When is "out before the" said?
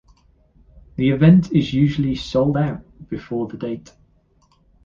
2.57-3.55